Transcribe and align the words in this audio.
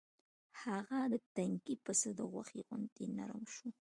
هغه 0.61 0.99
د 1.11 1.15
تنکي 1.35 1.75
پسه 1.83 2.09
د 2.19 2.21
غوښې 2.31 2.59
غوندې 2.67 3.05
نرم 3.17 3.43
شو. 3.53 3.67